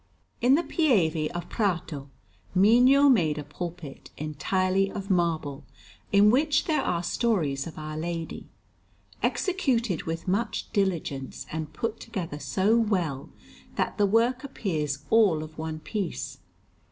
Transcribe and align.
In 0.41 0.55
the 0.55 0.63
Pieve 0.63 1.29
of 1.35 1.47
Prato 1.47 2.09
Mino 2.55 3.07
made 3.07 3.37
a 3.37 3.43
pulpit 3.43 4.09
entirely 4.17 4.89
of 4.91 5.11
marble, 5.11 5.63
in 6.11 6.31
which 6.31 6.65
there 6.65 6.81
are 6.81 7.03
stories 7.03 7.67
of 7.67 7.77
Our 7.77 7.95
Lady, 7.95 8.49
executed 9.21 10.05
with 10.05 10.27
much 10.27 10.73
diligence 10.73 11.45
and 11.51 11.71
put 11.71 11.99
together 11.99 12.39
so 12.39 12.75
well, 12.79 13.29
that 13.75 13.99
the 13.99 14.07
work 14.07 14.43
appears 14.43 15.05
all 15.11 15.43
of 15.43 15.59
one 15.59 15.79
piece. 15.79 16.39